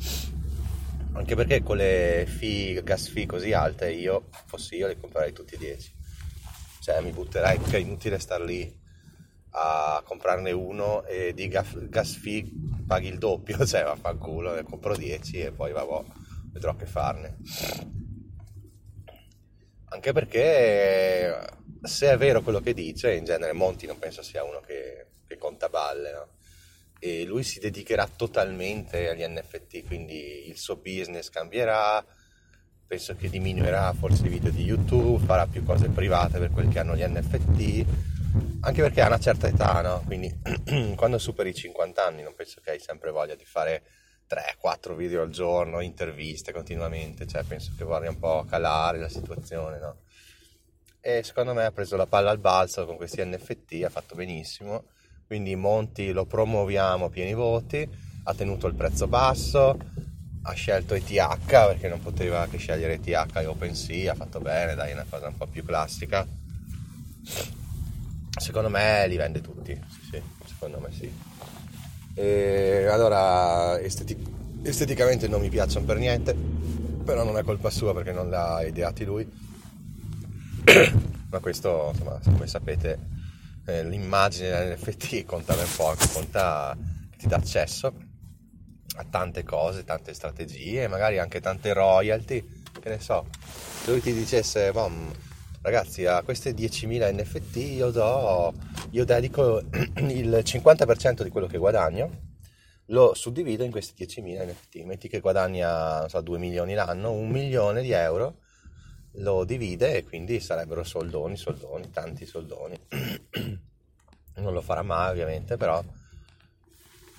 Anche 1.12 1.36
perché 1.36 1.62
con 1.62 1.76
le 1.76 2.26
fee, 2.26 2.82
gas 2.82 3.06
fee 3.06 3.24
così 3.24 3.52
alte, 3.52 3.92
io, 3.92 4.30
fossi 4.46 4.74
io, 4.74 4.88
li 4.88 4.98
comprerei 4.98 5.32
tutti 5.32 5.56
10. 5.56 5.94
Cioè, 6.80 7.00
mi 7.00 7.12
butterei, 7.12 7.58
perché 7.58 7.76
è 7.76 7.80
inutile 7.80 8.18
star 8.18 8.40
lì 8.40 8.80
a 9.50 10.02
comprarne 10.04 10.50
uno 10.50 11.04
e 11.04 11.32
di 11.34 11.46
gas 11.46 12.16
fee 12.16 12.50
paghi 12.84 13.06
il 13.06 13.18
doppio, 13.18 13.62
cioè 13.64 13.84
vaffanculo, 13.84 14.52
ne 14.52 14.64
compro 14.64 14.96
10 14.96 15.38
e 15.38 15.52
poi 15.52 15.70
vabbè, 15.70 16.02
vedrò 16.50 16.74
che 16.74 16.86
farne. 16.86 17.36
Anche 19.84 20.12
perché 20.12 21.48
se 21.82 22.10
è 22.10 22.16
vero 22.16 22.42
quello 22.42 22.58
che 22.58 22.74
dice, 22.74 23.14
in 23.14 23.24
genere 23.24 23.52
Monti 23.52 23.86
non 23.86 24.00
penso 24.00 24.22
sia 24.22 24.42
uno 24.42 24.58
che, 24.58 25.06
che 25.28 25.38
conta 25.38 25.68
balle, 25.68 26.12
no? 26.12 26.40
E 27.04 27.24
lui 27.24 27.42
si 27.42 27.58
dedicherà 27.58 28.06
totalmente 28.06 29.08
agli 29.08 29.26
NFT, 29.26 29.86
quindi 29.86 30.46
il 30.48 30.56
suo 30.56 30.76
business 30.76 31.30
cambierà, 31.30 32.04
penso 32.86 33.16
che 33.16 33.28
diminuirà 33.28 33.92
forse 33.92 34.26
i 34.26 34.28
video 34.28 34.52
di 34.52 34.62
YouTube, 34.62 35.24
farà 35.24 35.48
più 35.48 35.64
cose 35.64 35.88
private 35.88 36.38
per 36.38 36.52
quelli 36.52 36.70
che 36.70 36.78
hanno 36.78 36.94
gli 36.94 37.02
NFT, 37.02 37.84
anche 38.60 38.82
perché 38.82 39.00
ha 39.00 39.08
una 39.08 39.18
certa 39.18 39.48
età, 39.48 39.80
no? 39.80 40.02
Quindi 40.06 40.32
quando 40.94 41.18
superi 41.18 41.48
i 41.48 41.54
50 41.54 42.06
anni 42.06 42.22
non 42.22 42.36
penso 42.36 42.60
che 42.62 42.70
hai 42.70 42.78
sempre 42.78 43.10
voglia 43.10 43.34
di 43.34 43.44
fare 43.44 43.82
3-4 44.28 44.94
video 44.94 45.22
al 45.22 45.30
giorno, 45.30 45.80
interviste 45.80 46.52
continuamente, 46.52 47.26
cioè 47.26 47.42
penso 47.42 47.72
che 47.76 47.82
vorrei 47.82 48.10
un 48.10 48.18
po' 48.20 48.44
calare 48.48 48.98
la 48.98 49.08
situazione, 49.08 49.80
no? 49.80 49.96
E 51.00 51.24
secondo 51.24 51.52
me 51.52 51.64
ha 51.64 51.72
preso 51.72 51.96
la 51.96 52.06
palla 52.06 52.30
al 52.30 52.38
balzo 52.38 52.86
con 52.86 52.94
questi 52.96 53.24
NFT, 53.24 53.82
ha 53.84 53.90
fatto 53.90 54.14
benissimo, 54.14 54.84
quindi 55.26 55.54
Monti 55.56 56.12
lo 56.12 56.26
promuoviamo 56.26 57.08
pieni 57.08 57.34
voti, 57.34 57.88
ha 58.24 58.34
tenuto 58.34 58.66
il 58.66 58.74
prezzo 58.74 59.06
basso, 59.08 59.78
ha 60.42 60.52
scelto 60.52 60.94
ETH 60.94 61.48
perché 61.48 61.88
non 61.88 62.00
poteva 62.00 62.46
che 62.48 62.56
scegliere 62.56 62.94
ETH 62.94 63.36
e 63.36 63.46
OpenSea, 63.46 64.12
ha 64.12 64.16
fatto 64.16 64.40
bene, 64.40 64.74
dai, 64.74 64.90
è 64.90 64.94
una 64.94 65.06
cosa 65.08 65.28
un 65.28 65.36
po' 65.36 65.46
più 65.46 65.64
classica. 65.64 66.26
Secondo 68.38 68.68
me 68.68 69.06
li 69.06 69.16
vende 69.16 69.40
tutti, 69.40 69.78
sì, 69.88 70.10
sì, 70.10 70.22
secondo 70.46 70.80
me 70.80 70.90
sì. 70.92 71.12
E 72.14 72.86
allora 72.90 73.78
estetic- 73.80 74.28
esteticamente 74.62 75.28
non 75.28 75.40
mi 75.40 75.48
piacciono 75.48 75.86
per 75.86 75.98
niente, 75.98 76.34
però 77.04 77.24
non 77.24 77.38
è 77.38 77.42
colpa 77.42 77.70
sua 77.70 77.94
perché 77.94 78.12
non 78.12 78.28
l'ha 78.28 78.64
ideati 78.66 79.04
lui. 79.04 79.26
Ma 81.30 81.38
questo, 81.38 81.90
insomma, 81.92 82.18
come 82.24 82.46
sapete, 82.46 82.98
eh, 83.66 83.84
l'immagine 83.84 84.50
dell'NFT 84.50 85.24
conta 85.26 85.54
ben 85.54 85.68
poco, 85.76 86.06
conta 86.12 86.76
che 87.10 87.16
ti 87.16 87.26
dà 87.26 87.36
accesso 87.36 87.94
a 88.96 89.04
tante 89.04 89.42
cose, 89.42 89.84
tante 89.84 90.12
strategie, 90.12 90.88
magari 90.88 91.18
anche 91.18 91.40
tante 91.40 91.72
royalty, 91.72 92.62
che 92.80 92.88
ne 92.88 93.00
so. 93.00 93.26
Se 93.84 93.90
lui 93.90 94.00
ti 94.00 94.12
dicesse, 94.12 94.70
bom, 94.72 95.10
ragazzi, 95.62 96.04
a 96.04 96.22
queste 96.22 96.52
10.000 96.52 97.14
NFT 97.14 97.56
io 97.56 97.90
do 97.90 98.52
io 98.90 99.04
dedico 99.04 99.62
il 100.08 100.42
50% 100.44 101.22
di 101.22 101.30
quello 101.30 101.46
che 101.46 101.56
guadagno, 101.56 102.30
lo 102.86 103.14
suddivido 103.14 103.64
in 103.64 103.70
questi 103.70 104.04
10.000 104.04 104.46
NFT. 104.46 104.84
Metti 104.84 105.08
che 105.08 105.20
guadagna 105.20 106.06
so, 106.08 106.20
2 106.20 106.38
milioni 106.38 106.74
l'anno, 106.74 107.12
un 107.12 107.30
milione 107.30 107.80
di 107.80 107.92
euro 107.92 108.36
lo 109.16 109.44
divide 109.44 109.96
e 109.96 110.04
quindi 110.04 110.40
sarebbero 110.40 110.82
soldoni, 110.84 111.36
soldoni, 111.36 111.90
tanti 111.90 112.26
soldoni. 112.26 112.78
farà 114.62 114.82
mai 114.82 115.10
ovviamente, 115.10 115.56
però 115.56 115.82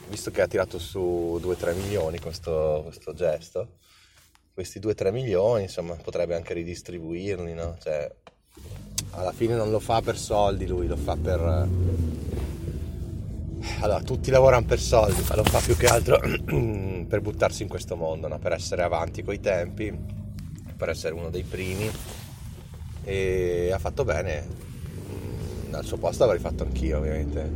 visto 0.08 0.32
che 0.32 0.42
ha 0.42 0.48
tirato 0.48 0.80
su 0.80 1.40
2-3 1.42 1.76
milioni 1.76 2.20
questo, 2.20 2.82
questo 2.84 3.14
gesto, 3.14 3.78
questi 4.54 4.80
2-3 4.80 5.12
milioni 5.12 5.64
insomma 5.64 5.96
potrebbe 5.96 6.36
anche 6.36 6.54
ridistribuirli, 6.54 7.54
no? 7.54 7.78
Cioè, 7.82 8.12
alla 9.12 9.32
fine 9.32 9.56
non 9.56 9.72
lo 9.72 9.80
fa 9.80 10.02
per 10.02 10.18
soldi 10.18 10.68
lui, 10.68 10.88
lo 10.88 10.98
fa 10.98 11.16
per... 11.16 11.68
Allora, 13.80 14.02
tutti 14.02 14.30
lavorano 14.30 14.66
per 14.66 14.80
soldi, 14.80 15.24
ma 15.28 15.36
lo 15.36 15.44
fa 15.44 15.60
più 15.60 15.76
che 15.76 15.88
altro 15.88 16.20
per 17.08 17.22
buttarsi 17.22 17.64
in 17.64 17.70
questo 17.70 17.96
mondo, 17.96 18.28
no? 18.28 18.40
per 18.40 18.54
essere 18.54 18.84
avanti 18.84 19.24
coi 19.24 19.40
tempi, 19.40 19.94
per 20.76 20.90
essere 20.90 21.14
uno 21.14 21.30
dei 21.30 21.44
primi 21.44 21.90
e 23.04 23.72
ha 23.74 23.80
fatto 23.80 24.04
bene. 24.04 24.72
Al 25.74 25.86
suo 25.86 25.98
posto 25.98 26.24
avrei 26.24 26.40
fatto 26.40 26.64
anch'io, 26.64 27.00
ovviamente. 27.00 27.52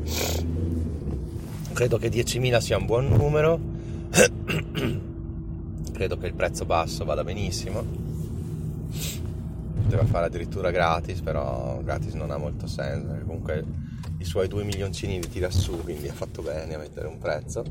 Credo 1.74 1.98
che 1.98 2.10
10.000 2.10 2.60
sia 2.60 2.78
un 2.78 2.86
buon 2.86 3.08
numero, 3.08 3.60
credo 5.94 6.18
che 6.18 6.28
il 6.28 6.34
prezzo 6.34 6.66
basso 6.66 7.06
vada 7.06 7.24
benissimo 7.24 8.08
poteva 9.88 10.06
fare 10.06 10.26
addirittura 10.26 10.70
gratis, 10.70 11.22
però 11.22 11.80
gratis 11.82 12.14
non 12.14 12.32
ha 12.32 12.38
molto 12.38 12.68
senso, 12.68 13.16
comunque 13.26 13.64
i 14.18 14.26
suoi 14.26 14.50
due 14.50 14.64
milioncini 14.64 15.22
li 15.22 15.30
tira 15.30 15.50
su, 15.50 15.82
quindi 15.82 16.10
ha 16.10 16.14
fatto 16.14 16.42
bene 16.42 16.76
a 16.76 16.78
mettere 16.78 17.08
un 17.08 17.18
prezzo. 17.18 17.64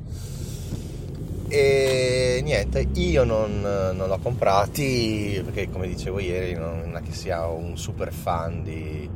E 1.49 2.41
niente, 2.43 2.89
io 2.95 3.23
non, 3.23 3.61
non 3.61 4.09
l'ho 4.09 4.19
comprati 4.19 5.41
perché 5.45 5.71
come 5.71 5.87
dicevo 5.87 6.19
ieri 6.19 6.55
non 6.55 6.97
è 6.97 7.03
che 7.03 7.13
sia 7.13 7.47
un 7.47 7.77
super 7.77 8.13
fan 8.13 8.65
di, 8.65 9.09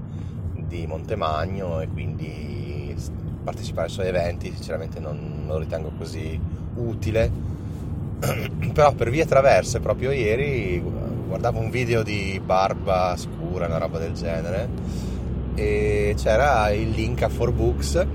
di 0.71 0.87
Montemagno 0.87 1.81
e 1.81 1.89
quindi 1.89 2.97
partecipare 3.43 3.89
ai 3.89 3.93
suoi 3.93 4.07
eventi 4.07 4.53
sinceramente 4.55 5.01
non, 5.01 5.43
non 5.45 5.49
lo 5.49 5.59
ritengo 5.59 5.91
così 5.99 6.39
utile. 6.77 7.31
Però 8.73 8.93
per 8.93 9.11
vie 9.11 9.27
traverse 9.27 9.81
proprio 9.81 10.13
ieri 10.13 10.81
guardavo 11.27 11.59
un 11.59 11.71
video 11.71 12.03
di 12.03 12.41
barba 12.45 13.15
scura, 13.17 13.67
una 13.67 13.79
roba 13.79 13.99
del 13.99 14.13
genere, 14.13 14.69
e 15.55 16.15
c'era 16.17 16.71
il 16.71 16.91
link 16.91 17.23
a 17.23 17.29
4Books, 17.29 18.07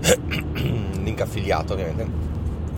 link 1.02 1.20
affiliato 1.20 1.74
ovviamente, 1.74 2.06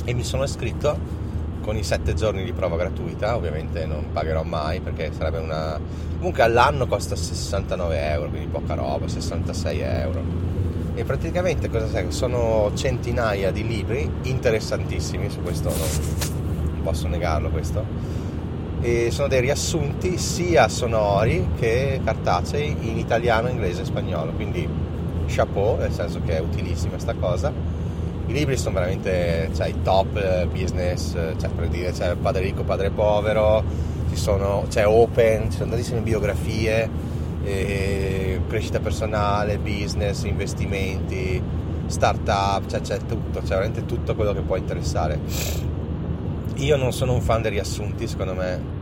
e 0.04 0.14
mi 0.14 0.24
sono 0.24 0.44
iscritto 0.44 1.21
con 1.62 1.76
i 1.76 1.82
7 1.82 2.14
giorni 2.14 2.44
di 2.44 2.52
prova 2.52 2.76
gratuita, 2.76 3.36
ovviamente 3.36 3.86
non 3.86 4.10
pagherò 4.12 4.42
mai 4.42 4.80
perché 4.80 5.10
sarebbe 5.12 5.38
una... 5.38 5.80
comunque 6.16 6.42
all'anno 6.42 6.86
costa 6.86 7.16
69 7.16 8.10
euro, 8.10 8.28
quindi 8.28 8.48
poca 8.48 8.74
roba, 8.74 9.08
66 9.08 9.80
euro. 9.80 10.22
E 10.94 11.04
praticamente 11.04 11.70
cosa 11.70 11.88
sai? 11.88 12.12
Sono 12.12 12.70
centinaia 12.74 13.50
di 13.50 13.66
libri 13.66 14.10
interessantissimi, 14.22 15.30
su 15.30 15.40
questo 15.40 15.70
non 15.70 16.82
posso 16.82 17.08
negarlo 17.08 17.48
questo 17.48 18.20
e 18.82 19.12
sono 19.12 19.28
dei 19.28 19.40
riassunti 19.40 20.18
sia 20.18 20.66
sonori 20.66 21.50
che 21.56 22.00
cartacei 22.04 22.76
in 22.80 22.98
italiano, 22.98 23.48
inglese 23.48 23.82
e 23.82 23.84
spagnolo, 23.84 24.32
quindi 24.32 24.68
chapeau, 25.28 25.76
nel 25.76 25.92
senso 25.92 26.20
che 26.24 26.36
è 26.36 26.40
utilissima 26.40 26.90
questa 26.90 27.14
cosa. 27.14 27.52
I 28.32 28.34
libri 28.34 28.56
sono 28.56 28.76
veramente 28.76 29.50
cioè, 29.54 29.68
i 29.68 29.82
top 29.82 30.16
eh, 30.16 30.48
business, 30.50 31.12
cioè, 31.12 31.50
per 31.50 31.68
dire 31.68 31.92
c'è 31.92 32.14
Padre 32.14 32.40
ricco, 32.40 32.64
Padre 32.64 32.88
povero, 32.88 33.62
sono, 34.14 34.64
c'è 34.68 34.86
Open, 34.86 35.50
ci 35.50 35.58
sono 35.58 35.68
tantissime 35.68 36.00
biografie, 36.00 36.88
crescita 38.48 38.80
personale, 38.80 39.58
business, 39.58 40.22
investimenti, 40.22 41.42
startup, 41.86 42.66
cioè, 42.68 42.80
c'è 42.80 42.98
tutto, 43.06 43.40
c'è 43.40 43.48
veramente 43.48 43.84
tutto 43.84 44.14
quello 44.14 44.32
che 44.32 44.40
può 44.40 44.56
interessare 44.56 45.20
io 46.56 46.76
non 46.76 46.92
sono 46.92 47.12
un 47.12 47.20
fan 47.20 47.42
dei 47.42 47.50
riassunti, 47.50 48.06
secondo 48.06 48.34
me 48.34 48.80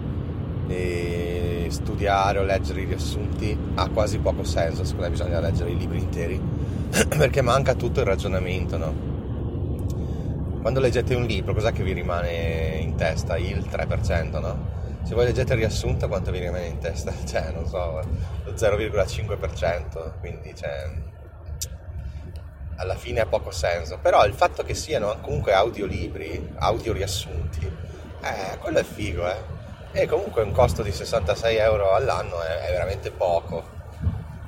e 0.69 1.67
studiare 1.71 2.39
o 2.39 2.45
leggere 2.45 2.83
i 2.83 2.85
riassunti 2.85 3.57
ha 3.75 3.89
quasi 3.89 4.19
poco 4.19 4.45
senso, 4.45 4.85
secondo 4.85 5.07
me 5.07 5.11
bisogna 5.11 5.41
leggere 5.41 5.71
i 5.71 5.77
libri 5.77 5.99
interi, 5.99 6.41
perché 7.17 7.43
manca 7.43 7.75
tutto 7.75 8.01
il 8.01 8.07
ragionamento, 8.07 8.77
no? 8.77 9.10
Quando 10.61 10.81
leggete 10.81 11.15
un 11.15 11.25
libro, 11.25 11.55
cos'è 11.55 11.73
che 11.73 11.83
vi 11.83 11.93
rimane 11.93 12.77
in 12.83 12.95
testa? 12.95 13.39
Il 13.39 13.67
3%, 13.67 14.41
no? 14.41 14.79
Se 15.05 15.15
voi 15.15 15.25
leggete 15.25 15.55
il 15.55 15.61
riassunto, 15.61 16.07
quanto 16.07 16.31
vi 16.31 16.39
rimane 16.39 16.67
in 16.67 16.79
testa? 16.79 17.15
Cioè, 17.25 17.51
non 17.53 17.67
so, 17.67 18.03
lo 18.45 18.53
0,5%, 18.53 20.19
quindi, 20.21 20.55
cioè... 20.55 20.87
alla 22.77 22.95
fine 22.95 23.21
ha 23.21 23.27
poco 23.27 23.51
senso. 23.51 23.97
Però 24.03 24.27
il 24.27 24.35
fatto 24.35 24.63
che 24.63 24.75
siano 24.75 25.17
comunque 25.23 25.55
audiolibri, 25.55 26.53
audio 26.59 26.93
riassunti, 26.93 27.65
eh, 27.65 28.59
quello 28.59 28.81
è 28.81 28.85
figo, 28.85 29.27
eh. 29.31 29.59
E 29.93 30.07
comunque 30.07 30.43
un 30.43 30.53
costo 30.53 30.83
di 30.83 30.93
66 30.93 31.57
euro 31.57 31.95
all'anno 31.95 32.39
è, 32.43 32.67
è 32.67 32.71
veramente 32.71 33.11
poco. 33.11 33.65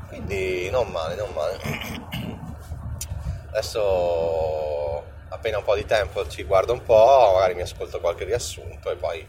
Quindi 0.08 0.68
non 0.68 0.88
male, 0.90 1.14
non 1.14 1.30
male. 1.32 1.56
Adesso 3.48 4.91
appena 5.32 5.58
un 5.58 5.64
po' 5.64 5.74
di 5.74 5.86
tempo 5.86 6.28
ci 6.28 6.44
guardo 6.44 6.72
un 6.72 6.82
po', 6.82 7.32
magari 7.34 7.54
mi 7.54 7.62
ascolto 7.62 8.00
qualche 8.00 8.24
riassunto 8.24 8.90
e 8.90 8.96
poi 8.96 9.26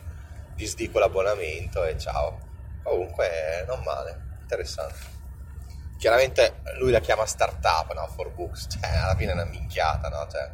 disdico 0.54 1.00
l'abbonamento 1.00 1.84
e 1.86 1.98
ciao. 1.98 2.52
Comunque 2.84 3.64
non 3.66 3.82
male, 3.84 4.38
interessante. 4.42 5.12
Chiaramente 5.98 6.62
lui 6.80 6.92
la 6.92 7.00
chiama 7.00 7.26
startup, 7.26 7.94
no? 7.94 8.06
For 8.08 8.30
Books, 8.32 8.68
cioè 8.70 8.94
alla 8.98 9.16
fine 9.16 9.32
è 9.32 9.34
una 9.34 9.46
minchiata, 9.46 10.10
no? 10.10 10.28
Cioè, 10.30 10.52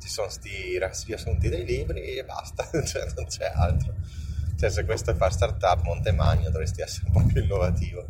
ci 0.00 0.08
sono 0.08 0.30
sti 0.30 0.78
riassunti 0.78 1.50
dei 1.50 1.64
libri 1.64 2.16
e 2.16 2.24
basta, 2.24 2.66
cioè 2.82 3.06
non 3.14 3.26
c'è 3.26 3.52
altro. 3.54 3.94
Cioè 4.58 4.70
se 4.70 4.84
questo 4.86 5.10
è 5.10 5.14
fare 5.14 5.32
startup, 5.32 5.82
Montemagno 5.82 6.48
dovresti 6.48 6.80
essere 6.80 7.08
un 7.08 7.12
po' 7.12 7.26
più 7.26 7.42
innovativo. 7.42 8.06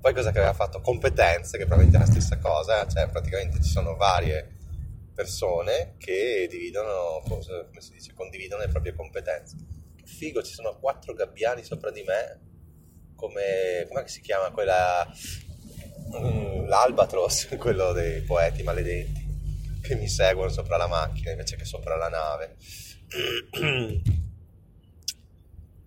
Poi 0.00 0.14
cosa 0.14 0.30
che 0.30 0.38
aveva 0.38 0.54
fatto? 0.54 0.80
Competenze, 0.80 1.58
che 1.58 1.66
probabilmente 1.66 1.96
è 1.96 2.06
la 2.06 2.12
stessa 2.12 2.38
cosa, 2.38 2.86
cioè 2.86 3.08
praticamente 3.08 3.60
ci 3.60 3.68
sono 3.68 3.96
varie 3.96 4.57
persone 5.18 5.96
che 5.98 6.46
dividono, 6.48 7.20
come 7.26 7.80
si 7.80 7.90
dice, 7.90 8.14
condividono 8.14 8.62
le 8.62 8.68
proprie 8.68 8.94
competenze. 8.94 9.56
Che 9.96 10.06
figo, 10.06 10.44
ci 10.44 10.54
sono 10.54 10.78
quattro 10.78 11.12
gabbiani 11.12 11.64
sopra 11.64 11.90
di 11.90 12.04
me, 12.04 12.40
come, 13.16 13.84
come 13.88 14.06
si 14.06 14.20
chiama 14.20 14.52
quella, 14.52 15.04
mm, 16.16 16.68
l'albatros, 16.68 17.48
quello 17.58 17.92
dei 17.92 18.20
poeti 18.20 18.62
maledetti, 18.62 19.26
che 19.82 19.96
mi 19.96 20.06
seguono 20.06 20.50
sopra 20.50 20.76
la 20.76 20.86
macchina 20.86 21.32
invece 21.32 21.56
che 21.56 21.64
sopra 21.64 21.96
la 21.96 22.08
nave. 22.08 22.56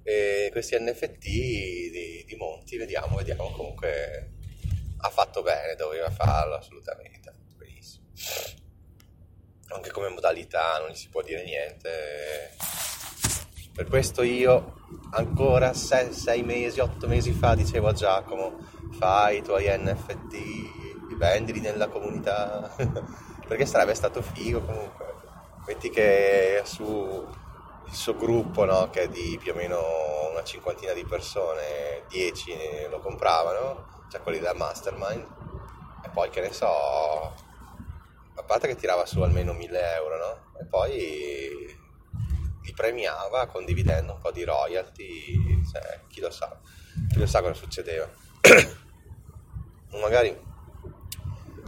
E 0.03 0.49
questi 0.51 0.75
NFT 0.79 1.25
di, 1.27 2.25
di 2.27 2.35
Monti, 2.35 2.75
vediamo, 2.75 3.15
vediamo 3.17 3.51
comunque 3.51 4.31
ha 4.97 5.09
fatto 5.09 5.43
bene, 5.43 5.75
doveva 5.75 6.09
farlo 6.09 6.55
assolutamente, 6.55 7.31
benissimo. 7.55 8.07
Anche 9.75 9.91
come 9.91 10.09
modalità 10.09 10.79
non 10.79 10.89
gli 10.89 10.95
si 10.95 11.09
può 11.09 11.21
dire 11.21 11.43
niente. 11.43 12.55
Per 13.73 13.87
questo 13.87 14.21
io 14.21 14.79
ancora 15.11 15.73
6 15.73 16.43
mesi, 16.43 16.79
8 16.79 17.07
mesi 17.07 17.31
fa 17.31 17.55
dicevo 17.55 17.87
a 17.87 17.93
Giacomo 17.93 18.57
fai 18.97 19.37
i 19.37 19.41
tuoi 19.41 19.65
NFT, 19.67 21.15
vendili 21.15 21.59
nella 21.59 21.87
comunità, 21.87 22.69
perché 23.47 23.65
sarebbe 23.65 23.93
stato 23.93 24.21
figo 24.21 24.61
comunque. 24.61 25.13
Metti 25.65 25.89
che 25.89 26.61
su 26.65 27.27
il 27.85 27.93
suo 27.93 28.15
gruppo, 28.15 28.65
no, 28.65 28.89
che 28.89 29.03
è 29.03 29.09
di 29.09 29.37
più 29.41 29.51
o 29.51 29.55
meno 29.55 29.81
una 30.31 30.43
cinquantina 30.43 30.93
di 30.93 31.05
persone, 31.05 32.03
10 32.09 32.87
lo 32.89 32.99
compravano, 32.99 34.05
cioè 34.09 34.21
quelli 34.21 34.39
da 34.39 34.53
mastermind, 34.53 35.25
e 36.03 36.09
poi 36.09 36.29
che 36.29 36.41
ne 36.41 36.51
so, 36.51 37.33
a 38.41 38.43
parte 38.43 38.67
che 38.67 38.75
tirava 38.75 39.05
su 39.05 39.21
almeno 39.21 39.53
1000 39.53 39.95
euro, 39.95 40.17
no? 40.17 40.59
E 40.59 40.65
poi 40.65 41.79
li 42.63 42.73
premiava 42.73 43.47
condividendo 43.47 44.13
un 44.13 44.19
po' 44.19 44.31
di 44.31 44.43
royalty, 44.43 45.63
cioè, 45.71 46.01
chi 46.07 46.19
lo 46.19 46.29
sa, 46.29 46.59
chi 47.09 47.19
lo 47.19 47.25
sa 47.25 47.41
cosa 47.41 47.53
succedeva. 47.53 48.09
Magari 50.01 50.49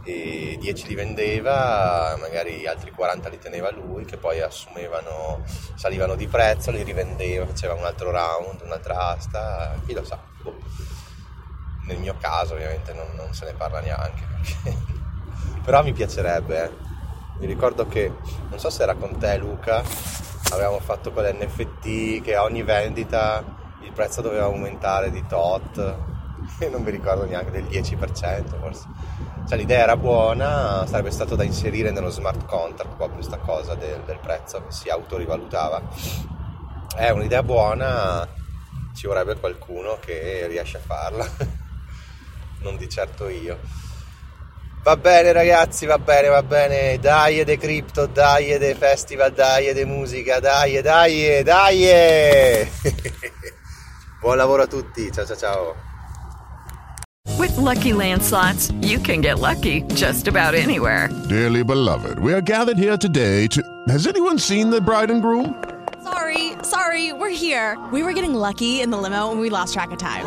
e 0.06 0.58
10 0.60 0.86
li 0.86 0.94
vendeva, 0.94 2.14
magari 2.20 2.66
altri 2.66 2.90
40 2.90 3.30
li 3.30 3.38
teneva 3.38 3.70
lui, 3.70 4.04
che 4.04 4.18
poi 4.18 4.38
assumevano, 4.40 5.42
salivano 5.76 6.14
di 6.14 6.28
prezzo, 6.28 6.70
li 6.70 6.82
rivendeva, 6.82 7.46
faceva 7.46 7.72
un 7.72 7.84
altro 7.84 8.10
round, 8.10 8.60
un'altra 8.60 9.12
asta, 9.12 9.74
chi 9.86 9.94
lo 9.94 10.04
sa. 10.04 10.22
Boh. 10.42 10.60
Nel 11.86 11.98
mio 11.98 12.16
caso 12.18 12.52
ovviamente 12.52 12.92
non, 12.92 13.12
non 13.14 13.32
se 13.32 13.46
ne 13.46 13.54
parla 13.54 13.80
neanche, 13.80 14.22
perché... 14.30 14.92
però 15.64 15.82
mi 15.82 15.92
piacerebbe. 15.92 16.64
Eh. 16.64 16.70
Mi 17.38 17.46
ricordo 17.46 17.86
che, 17.86 18.12
non 18.48 18.58
so 18.58 18.70
se 18.70 18.82
era 18.82 18.94
con 18.94 19.18
te 19.18 19.36
Luca, 19.38 19.82
avevamo 20.52 20.80
fatto 20.80 21.10
quell'NFT 21.12 22.22
che 22.22 22.34
a 22.34 22.42
ogni 22.42 22.62
vendita 22.62 23.42
il 23.80 23.92
prezzo 23.92 24.20
doveva 24.20 24.44
aumentare 24.44 25.10
di 25.10 25.24
tot, 25.26 25.96
e 26.58 26.68
non 26.70 26.82
mi 26.82 26.90
ricordo 26.90 27.24
neanche 27.24 27.50
del 27.50 27.64
10% 27.64 28.58
forse 28.60 28.86
cioè, 29.46 29.58
l'idea 29.58 29.82
era 29.82 29.96
buona, 29.98 30.86
sarebbe 30.86 31.10
stato 31.10 31.36
da 31.36 31.44
inserire 31.44 31.90
nello 31.90 32.08
smart 32.08 32.46
contract 32.46 32.96
proprio 32.96 33.16
questa 33.16 33.36
cosa 33.36 33.74
del, 33.74 34.00
del 34.06 34.18
prezzo 34.18 34.64
che 34.64 34.72
si 34.72 34.88
autorivalutava. 34.88 35.82
È 36.96 37.10
un'idea 37.10 37.42
buona, 37.42 38.26
ci 38.94 39.06
vorrebbe 39.06 39.36
qualcuno 39.36 39.98
che 40.00 40.46
riesce 40.46 40.78
a 40.78 40.80
farla, 40.80 41.28
non 42.62 42.78
di 42.78 42.88
certo 42.88 43.28
io. 43.28 43.58
Va 44.84 44.96
bene 44.98 45.32
ragazzi, 45.32 45.86
va 45.86 45.98
bene, 45.98 46.28
va 46.28 46.42
bene, 46.42 46.98
dai 46.98 47.42
de 47.42 47.56
cripto, 47.56 48.04
dai 48.04 48.58
de 48.58 48.74
festival, 48.74 49.32
dai 49.32 49.72
de 49.72 49.86
musica, 49.86 50.40
dai, 50.40 50.82
dai, 50.82 51.42
dai! 51.42 52.68
Buon 54.20 54.36
lavoro 54.36 54.64
a 54.64 54.66
tutti, 54.66 55.10
ciao 55.10 55.24
ciao 55.24 55.36
ciao! 55.36 55.74
With 57.38 57.56
lucky 57.56 57.92
landslots, 57.92 58.74
you 58.82 58.98
can 58.98 59.22
get 59.22 59.38
lucky 59.38 59.84
just 59.94 60.28
about 60.28 60.54
anywhere. 60.54 61.08
Dearly 61.30 61.64
beloved, 61.64 62.18
we 62.18 62.34
are 62.34 62.42
gathered 62.42 62.76
here 62.76 62.98
today 62.98 63.46
to. 63.52 63.62
Has 63.88 64.06
anyone 64.06 64.38
seen 64.38 64.68
the 64.68 64.82
bride 64.82 65.10
and 65.10 65.22
groom? 65.22 65.54
Sorry, 66.02 66.52
sorry, 66.62 67.14
we're 67.14 67.30
here. 67.30 67.78
We 67.90 68.02
were 68.02 68.12
getting 68.12 68.34
lucky 68.34 68.82
in 68.82 68.90
the 68.90 68.98
limo 68.98 69.30
and 69.30 69.40
we 69.40 69.48
lost 69.48 69.72
track 69.72 69.92
of 69.92 69.98
time. 69.98 70.26